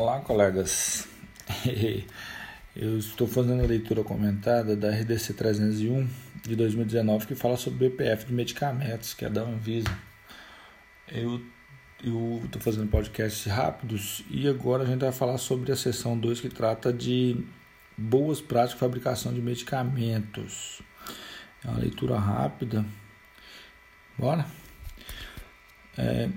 Olá, 0.00 0.20
colegas. 0.20 1.08
Eu 2.76 2.98
estou 2.98 3.26
fazendo 3.26 3.64
a 3.64 3.66
leitura 3.66 4.04
comentada 4.04 4.76
da 4.76 4.92
RDC 4.92 5.34
301 5.34 6.08
de 6.44 6.54
2019 6.54 7.26
que 7.26 7.34
fala 7.34 7.56
sobre 7.56 7.88
BPF 7.88 8.26
de 8.26 8.32
medicamentos, 8.32 9.12
que 9.12 9.24
é 9.24 9.28
da 9.28 9.40
Anvisa. 9.42 9.90
Eu 11.10 11.42
estou 12.44 12.62
fazendo 12.62 12.88
podcasts 12.88 13.44
rápidos 13.46 14.24
e 14.30 14.46
agora 14.46 14.84
a 14.84 14.86
gente 14.86 15.00
vai 15.00 15.10
falar 15.10 15.36
sobre 15.36 15.72
a 15.72 15.76
seção 15.76 16.16
2 16.16 16.42
que 16.42 16.48
trata 16.48 16.92
de 16.92 17.44
boas 17.96 18.40
práticas 18.40 18.74
de 18.74 18.78
fabricação 18.78 19.34
de 19.34 19.42
medicamentos. 19.42 20.80
É 21.64 21.70
uma 21.70 21.80
leitura 21.80 22.16
rápida. 22.16 22.84
Bora? 24.16 24.46
É, 25.96 26.28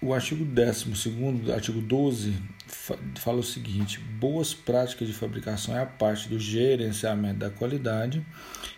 o 0.00 0.14
artigo 0.14 0.44
12, 0.44 1.52
artigo 1.52 1.80
12, 1.80 2.34
fala 3.16 3.38
o 3.38 3.42
seguinte: 3.42 3.98
boas 3.98 4.54
práticas 4.54 5.08
de 5.08 5.14
fabricação 5.14 5.76
é 5.76 5.82
a 5.82 5.86
parte 5.86 6.28
do 6.28 6.38
gerenciamento 6.38 7.40
da 7.40 7.50
qualidade 7.50 8.24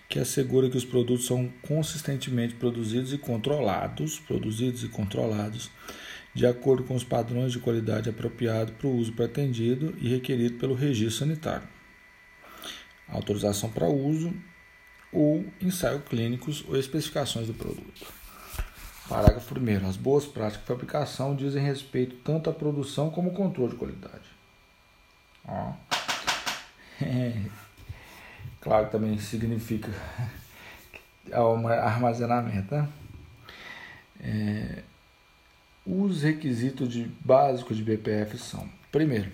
que 0.08 0.18
assegura 0.18 0.70
que 0.70 0.76
os 0.76 0.84
produtos 0.84 1.26
são 1.26 1.52
consistentemente 1.62 2.54
produzidos 2.54 3.12
e 3.12 3.18
controlados, 3.18 4.18
produzidos 4.20 4.82
e 4.82 4.88
controlados 4.88 5.70
de 6.32 6.46
acordo 6.46 6.84
com 6.84 6.94
os 6.94 7.04
padrões 7.04 7.52
de 7.52 7.58
qualidade 7.58 8.08
apropriados 8.08 8.74
para 8.74 8.86
o 8.86 8.96
uso 8.96 9.12
pretendido 9.12 9.94
e 10.00 10.08
requerido 10.08 10.58
pelo 10.58 10.74
registro 10.74 11.26
sanitário. 11.26 11.68
Autorização 13.08 13.68
para 13.70 13.88
uso 13.88 14.32
ou 15.12 15.44
ensaios 15.60 16.02
clínicos 16.08 16.64
ou 16.68 16.76
especificações 16.76 17.48
do 17.48 17.54
produto. 17.54 18.19
Parágrafo 19.10 19.58
1. 19.58 19.88
As 19.88 19.96
boas 19.96 20.24
práticas 20.24 20.62
de 20.62 20.68
fabricação 20.68 21.34
dizem 21.34 21.60
respeito 21.60 22.14
tanto 22.22 22.48
à 22.48 22.52
produção 22.52 23.10
como 23.10 23.30
ao 23.30 23.34
controle 23.34 23.72
de 23.72 23.76
qualidade. 23.76 24.30
Ó. 25.44 25.72
Claro 28.60 28.86
que 28.86 28.92
também 28.92 29.18
significa 29.18 29.90
armazenamento. 31.32 32.74
Né? 32.74 32.88
É. 34.20 34.82
Os 35.86 36.22
requisitos 36.22 36.92
de, 36.92 37.04
básicos 37.24 37.78
de 37.78 37.82
BPF 37.82 38.36
são: 38.36 38.68
primeiro, 38.92 39.32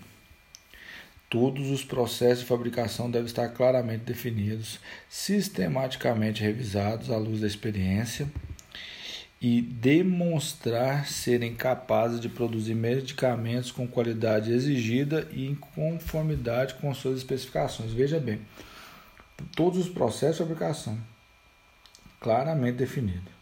todos 1.29 1.71
os 1.71 1.85
processos 1.85 2.45
de 2.45 2.47
fabricação 2.47 3.11
devem 3.11 3.27
estar 3.27 3.49
claramente 3.49 4.05
definidos, 4.05 4.79
sistematicamente 5.09 6.41
revisados 6.41 7.11
à 7.11 7.17
luz 7.17 7.41
da 7.41 7.49
experiência 7.49 8.31
e 9.41 9.61
demonstrar 9.61 11.07
serem 11.07 11.55
capazes 11.55 12.21
de 12.21 12.29
produzir 12.29 12.75
medicamentos 12.75 13.71
com 13.71 13.87
qualidade 13.87 14.51
exigida 14.51 15.29
e 15.31 15.47
em 15.47 15.55
conformidade 15.55 16.75
com 16.75 16.93
suas 16.95 17.19
especificações. 17.19 17.93
Veja 17.93 18.19
bem, 18.19 18.41
todos 19.55 19.79
os 19.79 19.89
processos 19.89 20.37
de 20.37 20.43
fabricação 20.43 20.99
claramente 22.19 22.79
definidos, 22.79 23.33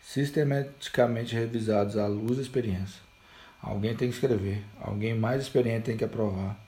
sistematicamente 0.00 1.34
revisados 1.34 1.96
à 1.96 2.06
luz 2.06 2.36
da 2.36 2.42
experiência. 2.42 3.00
Alguém 3.60 3.94
tem 3.94 4.08
que 4.08 4.14
escrever, 4.14 4.64
alguém 4.80 5.14
mais 5.14 5.42
experiente 5.42 5.84
tem 5.84 5.96
que 5.96 6.04
aprovar 6.04 6.58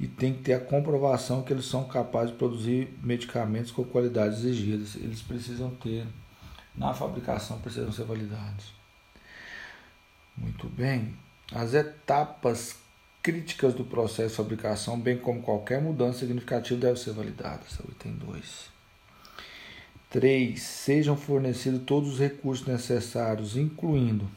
e 0.00 0.08
tem 0.08 0.32
que 0.32 0.42
ter 0.42 0.54
a 0.54 0.60
comprovação 0.60 1.42
que 1.42 1.52
eles 1.52 1.66
são 1.66 1.84
capazes 1.84 2.32
de 2.32 2.38
produzir 2.38 2.88
medicamentos 3.02 3.70
com 3.70 3.84
qualidade 3.84 4.34
exigidas. 4.34 4.96
Eles 4.96 5.20
precisam 5.20 5.70
ter 5.70 6.06
na 6.74 6.94
fabricação 6.94 7.58
precisam 7.58 7.92
ser 7.92 8.04
validados. 8.04 8.72
Muito 10.36 10.68
bem. 10.68 11.16
As 11.52 11.74
etapas 11.74 12.76
críticas 13.22 13.74
do 13.74 13.84
processo 13.84 14.30
de 14.30 14.36
fabricação, 14.36 14.98
bem 14.98 15.18
como 15.18 15.42
qualquer 15.42 15.80
mudança 15.80 16.20
significativa, 16.20 16.80
devem 16.80 16.96
ser 16.96 17.12
validadas. 17.12 17.78
É 17.78 17.82
o 17.86 17.90
item 17.90 18.12
2. 18.12 18.70
3. 20.10 20.62
Sejam 20.62 21.16
fornecidos 21.16 21.82
todos 21.84 22.14
os 22.14 22.18
recursos 22.18 22.66
necessários, 22.66 23.56
incluindo 23.56 24.28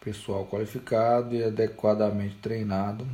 pessoal 0.00 0.46
qualificado 0.46 1.34
e 1.34 1.42
adequadamente 1.42 2.36
treinado. 2.36 3.06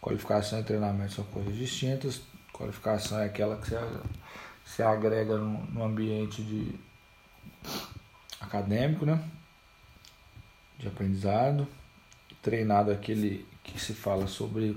Qualificação 0.00 0.60
e 0.60 0.64
treinamento 0.64 1.12
são 1.12 1.24
coisas 1.24 1.54
distintas. 1.54 2.22
Qualificação 2.52 3.18
é 3.20 3.26
aquela 3.26 3.56
que 3.56 3.70
se 4.64 4.82
agrega 4.82 5.36
no 5.36 5.84
ambiente 5.84 6.42
de 6.42 6.74
acadêmico, 8.40 9.04
né? 9.04 9.22
De 10.78 10.88
aprendizado, 10.88 11.66
treinado 12.42 12.90
aquele 12.90 13.46
que 13.64 13.80
se 13.80 13.92
fala 13.92 14.26
sobre 14.26 14.76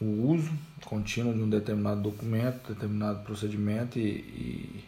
o 0.00 0.28
uso 0.28 0.52
contínuo 0.84 1.32
de 1.32 1.40
um 1.40 1.48
determinado 1.48 2.00
documento, 2.00 2.72
determinado 2.72 3.22
procedimento 3.24 3.98
e, 3.98 4.84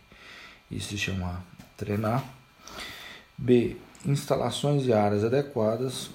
e, 0.71 0.77
e 0.77 0.81
se 0.81 0.99
chama 0.99 1.43
treinar. 1.77 2.25
B. 3.37 3.77
Instalações 4.05 4.87
e 4.87 4.93
áreas 4.93 5.25
adequadas. 5.25 6.11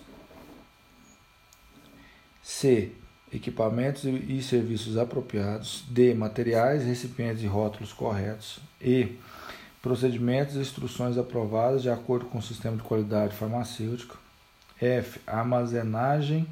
C. 2.42 2.92
Equipamentos 3.34 4.04
e 4.04 4.42
serviços 4.42 4.98
apropriados. 4.98 5.84
D. 5.88 6.14
Materiais, 6.14 6.84
recipientes 6.84 7.44
e 7.44 7.48
rótulos 7.48 7.94
corretos. 7.94 8.60
E 8.82 9.18
procedimentos 9.82 10.56
e 10.56 10.60
instruções 10.60 11.18
aprovadas 11.18 11.82
de 11.82 11.90
acordo 11.90 12.26
com 12.26 12.38
o 12.38 12.42
sistema 12.42 12.78
de 12.78 12.84
qualidade 12.84 13.36
farmacêutico. 13.36 14.20
F. 14.80 15.20
Armazenagem 15.28 16.48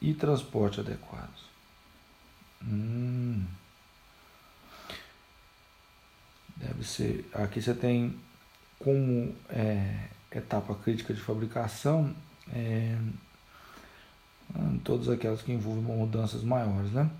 e 0.00 0.14
transporte 0.14 0.80
adequados. 0.80 1.44
Hum. 2.62 3.44
Deve 6.56 6.84
ser. 6.84 7.28
Aqui 7.34 7.60
você 7.60 7.74
tem 7.74 8.18
como 8.78 9.34
é, 9.50 10.08
etapa 10.30 10.74
crítica 10.74 11.12
de 11.12 11.20
fabricação 11.20 12.14
é, 12.52 12.96
todas 14.82 15.08
aquelas 15.08 15.42
que 15.42 15.52
envolvem 15.52 15.82
mudanças 15.82 16.42
maiores, 16.42 16.92
né? 16.92 17.10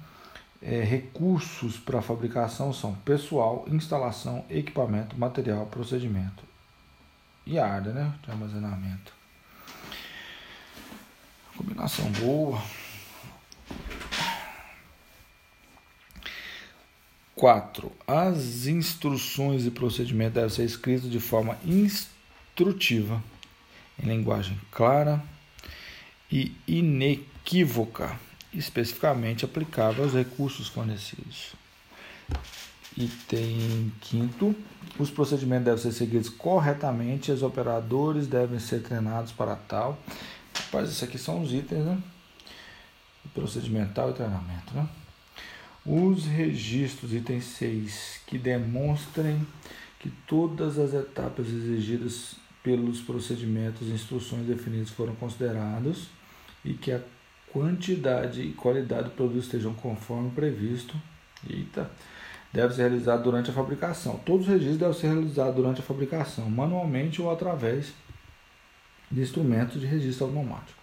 É, 0.65 0.81
recursos 0.83 1.77
para 1.77 2.01
fabricação 2.01 2.73
são 2.73 2.95
pessoal, 2.95 3.67
instalação, 3.69 4.45
equipamento, 4.49 5.19
material, 5.19 5.67
procedimento 5.67 6.43
e 7.47 7.59
área 7.59 7.93
né, 7.93 8.15
de 8.23 8.31
armazenamento. 8.31 9.13
Combinação 11.55 12.11
boa. 12.13 12.61
4. 17.37 17.93
As 18.07 18.67
instruções 18.67 19.67
e 19.67 19.71
procedimentos 19.71 20.35
devem 20.35 20.49
ser 20.49 20.65
escritos 20.65 21.11
de 21.11 21.21
forma 21.21 21.59
instrutiva, 21.65 23.23
em 24.03 24.07
linguagem 24.07 24.59
clara 24.71 25.23
e 26.33 26.57
inequívoca 26.67 28.19
especificamente 28.55 29.45
aplicável 29.45 30.05
aos 30.05 30.15
recursos 30.15 30.69
fornecidos. 30.69 31.53
Item 32.97 33.93
quinto, 34.01 34.55
os 34.99 35.11
procedimentos 35.11 35.65
devem 35.65 35.83
ser 35.83 35.93
seguidos 35.93 36.29
corretamente, 36.29 37.33
os 37.33 37.43
operadores 37.43 38.27
devem 38.27 38.59
ser 38.61 38.83
treinados 38.83 39.33
para 39.33 39.57
tal. 39.57 39.99
Rapaz, 40.55 40.89
esses 40.89 41.03
aqui 41.03 41.19
são 41.19 41.43
os 41.43 41.53
itens, 41.53 41.85
né? 41.85 41.99
Procedimental 43.33 44.11
e 44.11 44.13
treinamento, 44.13 44.75
né? 44.75 44.89
Os 45.85 46.25
registros, 46.25 47.13
item 47.13 47.41
6, 47.41 48.21
que 48.27 48.39
demonstrem 48.39 49.45
que 49.99 50.09
todas 50.27 50.79
as 50.79 50.95
etapas 50.95 51.49
exigidas 51.49 52.37
pelos 52.63 53.01
procedimentos 53.01 53.89
e 53.89 53.91
instruções 53.93 54.47
definidas 54.47 54.91
foram 54.91 55.15
considerados 55.17 56.09
e 56.65 56.73
que 56.73 56.93
a 56.93 57.01
quantidade 57.55 58.43
e 58.43 58.53
qualidade 58.53 59.05
do 59.05 59.11
produto 59.11 59.39
estejam 59.39 59.73
conforme 59.75 60.29
previsto. 60.33 61.01
Eita! 61.49 61.89
Deve 62.53 62.75
ser 62.75 62.83
realizado 62.83 63.23
durante 63.23 63.51
a 63.51 63.53
fabricação. 63.53 64.21
Todos 64.27 64.47
os 64.47 64.53
registros 64.53 64.79
devem 64.79 64.95
ser 64.95 65.07
realizados 65.07 65.55
durante 65.55 65.81
a 65.81 65.85
fabricação, 65.85 66.51
manualmente 66.51 67.23
ou 67.23 67.31
através 67.31 67.93
de 69.09 69.21
instrumentos 69.23 69.81
de 69.81 69.87
registro 69.87 70.27
automático. 70.27 70.79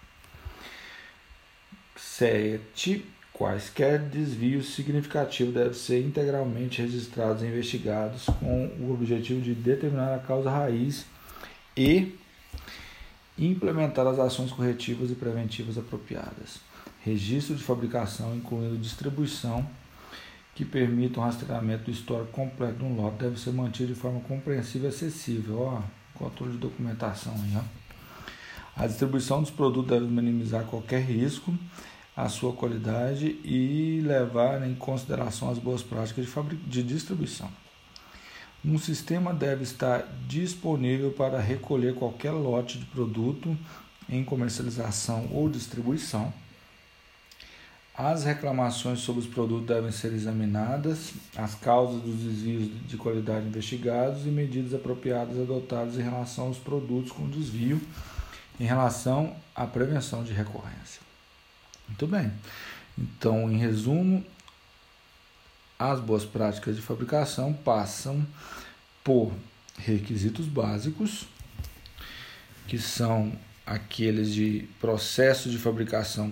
7. 1.97 3.05
Quaisquer 3.33 3.99
desvios 3.99 4.73
significativos 4.73 5.53
devem 5.53 5.73
ser 5.73 6.05
integralmente 6.05 6.81
registrados 6.81 7.41
e 7.43 7.47
investigados 7.47 8.25
com 8.39 8.67
o 8.79 8.93
objetivo 8.93 9.41
de 9.41 9.53
determinar 9.53 10.15
a 10.15 10.19
causa 10.19 10.49
raiz 10.49 11.05
e 11.75 12.15
implementar 13.37 14.05
as 14.07 14.19
ações 14.19 14.51
corretivas 14.51 15.09
e 15.09 15.15
preventivas 15.15 15.77
apropriadas. 15.77 16.59
Registro 17.03 17.55
de 17.55 17.63
fabricação, 17.63 18.35
incluindo 18.35 18.77
distribuição, 18.77 19.67
que 20.53 20.65
permita 20.65 21.19
um 21.19 21.23
rastreamento 21.23 21.85
do 21.85 21.91
histórico 21.91 22.31
completo 22.31 22.79
de 22.79 22.83
um 22.83 22.95
lote, 22.95 23.23
deve 23.23 23.39
ser 23.39 23.51
mantido 23.51 23.93
de 23.93 23.99
forma 23.99 24.19
compreensível 24.21 24.89
e 24.89 24.93
acessível. 24.93 25.59
Ó, 25.59 25.81
controle 26.13 26.53
de 26.53 26.57
documentação 26.59 27.33
aí, 27.33 27.53
ó. 27.55 27.81
A 28.75 28.87
distribuição 28.87 29.41
dos 29.41 29.51
produtos 29.51 29.89
deve 29.89 30.05
minimizar 30.05 30.65
qualquer 30.65 31.01
risco 31.01 31.53
à 32.15 32.29
sua 32.29 32.53
qualidade 32.53 33.39
e 33.43 34.01
levar 34.05 34.65
em 34.67 34.75
consideração 34.75 35.49
as 35.49 35.57
boas 35.57 35.81
práticas 35.81 36.25
de, 36.25 36.55
de 36.55 36.83
distribuição. 36.83 37.49
Um 38.63 38.77
sistema 38.77 39.33
deve 39.33 39.63
estar 39.63 40.05
disponível 40.27 41.11
para 41.11 41.39
recolher 41.39 41.95
qualquer 41.95 42.31
lote 42.31 42.77
de 42.77 42.85
produto 42.85 43.57
em 44.07 44.23
comercialização 44.23 45.27
ou 45.31 45.49
distribuição. 45.49 46.31
As 47.93 48.23
reclamações 48.23 48.99
sobre 48.99 49.21
os 49.21 49.27
produtos 49.27 49.67
devem 49.67 49.91
ser 49.91 50.13
examinadas, 50.13 51.11
as 51.35 51.55
causas 51.55 52.01
dos 52.01 52.15
desvios 52.15 52.69
de 52.87 52.97
qualidade 52.97 53.47
investigados 53.47 54.25
e 54.25 54.29
medidas 54.29 54.73
apropriadas 54.73 55.39
adotadas 55.39 55.97
em 55.97 56.03
relação 56.03 56.47
aos 56.47 56.57
produtos 56.57 57.11
com 57.11 57.29
desvio, 57.29 57.81
em 58.59 58.65
relação 58.65 59.35
à 59.55 59.65
prevenção 59.65 60.23
de 60.23 60.33
recorrência. 60.33 61.01
Muito 61.87 62.07
bem. 62.07 62.31
Então, 62.97 63.51
em 63.51 63.57
resumo, 63.57 64.23
as 65.81 65.99
boas 65.99 66.23
práticas 66.23 66.75
de 66.75 66.81
fabricação 66.81 67.53
passam 67.53 68.23
por 69.03 69.33
requisitos 69.79 70.45
básicos, 70.45 71.25
que 72.67 72.77
são 72.77 73.33
aqueles 73.65 74.31
de 74.31 74.69
processo 74.79 75.49
de 75.49 75.57
fabricação, 75.57 76.31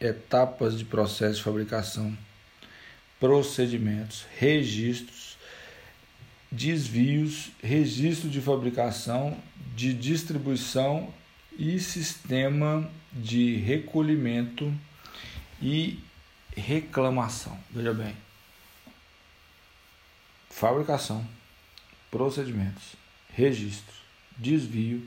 etapas 0.00 0.78
de 0.78 0.86
processo 0.86 1.36
de 1.36 1.42
fabricação, 1.42 2.16
procedimentos, 3.20 4.24
registros, 4.38 5.36
desvios, 6.50 7.50
registro 7.62 8.30
de 8.30 8.40
fabricação, 8.40 9.36
de 9.74 9.92
distribuição 9.92 11.12
e 11.58 11.78
sistema 11.78 12.90
de 13.12 13.56
recolhimento 13.56 14.72
e 15.60 15.98
reclamação. 16.56 17.58
Veja 17.70 17.92
bem, 17.92 18.25
fabricação, 20.56 21.22
procedimentos, 22.10 22.96
registro, 23.28 23.94
desvio, 24.38 25.06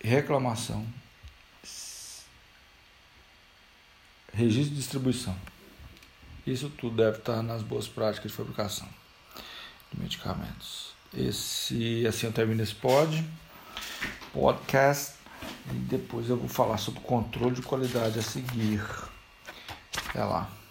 reclamação, 0.00 0.86
registro 4.32 4.70
de 4.70 4.76
distribuição. 4.76 5.36
Isso 6.46 6.70
tudo 6.70 6.94
deve 6.94 7.18
estar 7.18 7.42
nas 7.42 7.64
boas 7.64 7.88
práticas 7.88 8.30
de 8.30 8.36
fabricação 8.36 8.88
de 9.92 10.00
medicamentos. 10.00 10.94
Esse 11.12 12.06
assim 12.06 12.26
eu 12.26 12.32
termino 12.32 12.62
esse 12.62 12.76
pod, 12.76 13.28
podcast 14.32 15.14
e 15.72 15.74
depois 15.74 16.30
eu 16.30 16.36
vou 16.36 16.48
falar 16.48 16.78
sobre 16.78 17.00
controle 17.00 17.56
de 17.56 17.62
qualidade 17.62 18.16
a 18.16 18.22
seguir. 18.22 18.80
Até 20.08 20.22
lá. 20.22 20.61